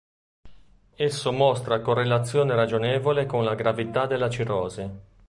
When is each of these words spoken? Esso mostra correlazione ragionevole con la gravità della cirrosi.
Esso 0.97 1.31
mostra 1.31 1.79
correlazione 1.79 2.55
ragionevole 2.55 3.27
con 3.27 3.43
la 3.43 3.53
gravità 3.53 4.07
della 4.07 4.31
cirrosi. 4.31 4.89